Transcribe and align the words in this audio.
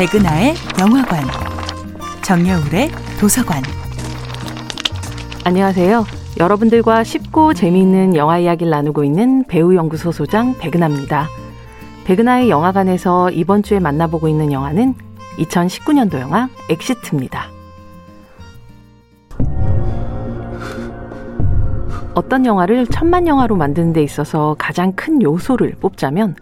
백은하의 0.00 0.54
영화관, 0.80 1.22
정여울의 2.22 2.88
도서관. 3.20 3.62
안녕하세요. 5.44 6.06
여러분들과 6.38 7.04
쉽고 7.04 7.52
재미있는 7.52 8.16
영화 8.16 8.38
이야기를 8.38 8.70
나누고 8.70 9.04
있는 9.04 9.44
배우연구소 9.44 10.10
소장 10.10 10.56
백은하입니다. 10.56 11.28
백은하의 12.06 12.48
영화관에서 12.48 13.28
이번 13.28 13.62
주에 13.62 13.78
만나보고 13.78 14.26
있는 14.26 14.52
영화는 14.52 14.94
2019년도 15.36 16.18
영화 16.18 16.48
엑시트입니다. 16.70 17.48
어떤 22.14 22.46
영화를 22.46 22.86
천만 22.86 23.26
영화로 23.26 23.54
만드는 23.54 23.92
데 23.92 24.02
있어서 24.02 24.56
가장 24.58 24.94
큰 24.94 25.20
요소를 25.20 25.74
뽑자면 25.78 26.36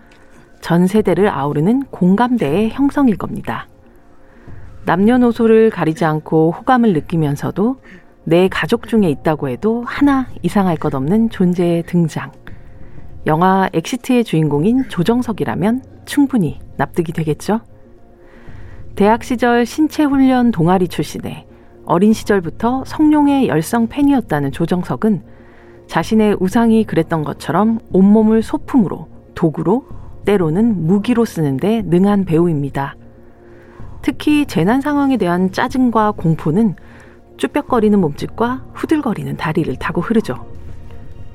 전 0.61 0.87
세대를 0.87 1.29
아우르는 1.29 1.85
공감대의 1.91 2.71
형성일 2.71 3.17
겁니다. 3.17 3.69
남녀노소를 4.85 5.71
가리지 5.71 6.05
않고 6.05 6.53
호감을 6.53 6.93
느끼면서도 6.95 7.77
내 8.25 8.49
가족 8.49 8.89
중에 8.89 9.09
있다고 9.11 9.49
해도 9.49 9.85
하나 9.87 10.27
이상할 10.43 10.77
것 10.77 10.95
없는 10.95 11.31
존재의 11.31 11.85
등장. 11.85 12.33
영화 13.27 13.69
엑시트의 13.73 14.25
주인공인 14.25 14.89
조정석이라면 14.89 15.83
충분히 16.07 16.59
납득이 16.77 17.13
되겠죠? 17.13 17.61
대학 18.97 19.23
시절 19.23 19.65
신체 19.67 20.05
훈련 20.05 20.51
동아리 20.51 20.89
출신에 20.89 21.47
어린 21.85 22.13
시절부터 22.13 22.85
성룡의 22.85 23.49
열성 23.49 23.89
팬이었다는 23.89 24.53
조정석은 24.53 25.23
자신의 25.87 26.37
우상이 26.41 26.85
그랬던 26.85 27.25
것처럼 27.25 27.79
온몸을 27.93 28.43
소품으로, 28.43 29.09
도구로, 29.35 29.87
때로는 30.25 30.87
무기로 30.87 31.25
쓰는데 31.25 31.83
능한 31.87 32.25
배우입니다. 32.25 32.97
특히 34.03 34.47
재난 34.47 34.81
상황에 34.81 35.17
대한 35.17 35.53
짜증과 35.53 36.13
공포는 36.13 36.77
쭈뼛거리는 37.37 37.99
몸짓과 38.01 38.65
후들거리는 38.75 39.37
다리를 39.37 39.75
타고 39.77 40.01
흐르죠. 40.01 40.47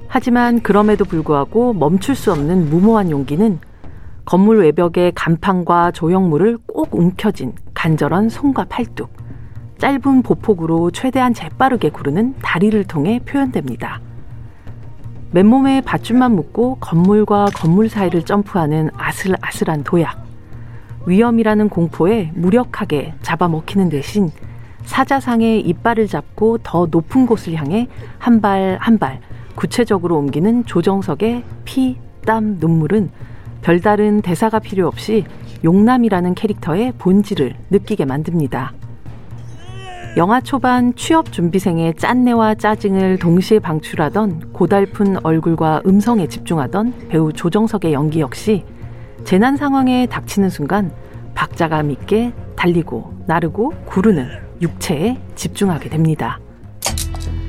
하지만 0.08 0.62
그럼에도 0.62 1.06
불구하고 1.06 1.74
멈출 1.74 2.16
수 2.16 2.32
없는 2.32 2.70
무모한 2.70 3.10
용기는 3.10 3.60
건물 4.26 4.60
외벽의 4.60 5.12
간판과 5.16 5.92
조형물을 5.92 6.60
꼭 6.68 6.96
움켜쥔 6.96 7.54
간절한 7.74 8.30
손과 8.30 8.66
팔뚝, 8.66 9.12
짧은 9.80 10.22
보폭으로 10.22 10.92
최대한 10.92 11.34
재빠르게 11.34 11.90
구르는 11.90 12.36
다리를 12.42 12.82
통해 12.86 13.20
표현됩니다. 13.26 14.00
맨몸에 15.34 15.82
밧줄만 15.82 16.36
묶고 16.36 16.78
건물과 16.80 17.46
건물 17.56 17.90
사이를 17.90 18.22
점프하는 18.24 18.92
아슬아슬한 18.96 19.84
도약. 19.84 20.24
위험이라는 21.08 21.70
공포에 21.70 22.32
무력하게 22.36 23.16
잡아먹히는 23.24 23.90
대신 23.90 24.30
사자상의 24.86 25.62
이빨을 25.62 26.08
잡고 26.08 26.60
더 26.60 26.88
높은 26.90 27.26
곳을 27.26 27.56
향해 27.56 27.88
한 28.20 28.42
발 28.42 28.78
한 28.80 29.00
발 29.00 29.20
구체적으로 29.56 30.18
옮기는 30.18 30.66
조정석의 30.66 31.44
피, 31.66 31.98
땀, 32.26 32.58
눈물은 32.60 33.10
별다른 33.62 34.22
대사가 34.22 34.60
필요 34.60 34.88
없이 34.88 35.26
용남이라는 35.64 36.36
캐릭터의 36.36 36.94
본질을 37.00 37.56
느끼게 37.70 38.06
만듭니다. 38.06 38.74
영화 40.16 40.40
초반 40.40 40.94
취업 40.94 41.32
준비생의 41.32 41.96
짠내와 41.96 42.54
짜증을 42.54 43.18
동시에 43.18 43.58
방출하던 43.58 44.54
고달픈 44.54 45.18
얼굴과 45.26 45.82
음성에 45.88 46.28
집중하던 46.28 47.08
배우 47.10 47.34
조정석의 47.34 47.94
연기 47.94 48.20
역시 48.20 48.64
재난 49.24 49.58
상황에 49.58 50.06
닥치는 50.06 50.52
순간 50.52 50.92
박자감 51.34 51.90
있게 51.90 52.32
달리고 52.56 53.12
나르고 53.26 53.74
구르는 53.86 54.28
육체에 54.62 55.18
집중하게 55.34 55.90
됩니다. 55.90 56.40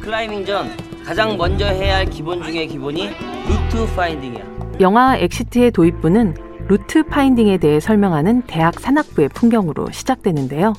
클라이밍 0.00 0.46
전 0.46 0.70
가장 1.04 1.36
먼저 1.36 1.66
해야 1.66 1.96
할 1.96 2.06
기본 2.06 2.42
중의 2.42 2.68
기본이 2.68 3.10
route 3.46 3.94
finding이야. 3.94 4.42
영화 4.80 5.18
엑시트의 5.18 5.70
도입부는 5.70 6.34
route 6.68 7.02
finding에 7.02 7.58
대해 7.58 7.78
설명하는 7.78 8.42
대학 8.46 8.80
산악부의 8.80 9.28
풍경으로 9.34 9.90
시작되는데요. 9.92 10.72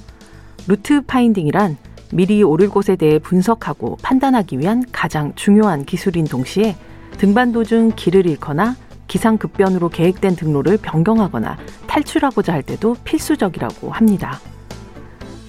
route 0.68 1.02
finding이란 1.02 1.78
미리 2.12 2.44
오를 2.44 2.70
곳에 2.70 2.96
대해 2.96 3.20
분석하고 3.20 3.98
판단하기 4.02 4.60
위한 4.60 4.84
가장 4.92 5.34
중요한 5.36 5.86
기술인 5.86 6.26
동시에 6.26 6.76
등반 7.18 7.52
도중 7.52 7.92
길을 7.96 8.26
잃거나 8.26 8.76
기상급변으로 9.08 9.90
계획된 9.90 10.36
등로를 10.36 10.78
변경하거나 10.78 11.58
탈출하고자 11.88 12.54
할 12.54 12.64
때도 12.64 12.96
필수적이라고 13.04 13.92
합니다. 13.92 14.40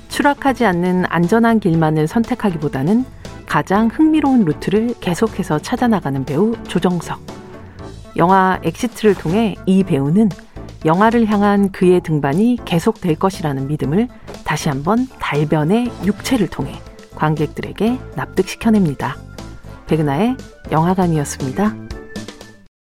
추락하지 0.09 0.65
않는 0.67 1.05
안전한 1.09 1.61
길만을 1.61 2.07
선택하기보다는 2.07 3.05
가장 3.47 3.89
흥미로운 3.89 4.45
루트를 4.45 4.95
계속해서 5.01 5.59
찾아나가는 5.59 6.25
배우 6.25 6.55
조정석. 6.65 7.21
영화 8.17 8.59
엑시트를 8.63 9.15
통해 9.15 9.55
이 9.67 9.85
배우는 9.85 10.31
영화를 10.87 11.27
향한 11.27 11.73
그의 11.73 12.01
등반이 12.01 12.59
계속될 12.65 13.17
것이라는 13.17 13.67
믿음을 13.67 14.09
다시 14.45 14.69
한번 14.69 15.09
달변의 15.19 15.91
육체를 16.05 16.47
통해 16.47 16.81
관객들에게 17.17 17.99
납득시켜냅니다. 18.15 19.17
백은하의 19.89 20.37
영화관이었습니다. 20.71 21.86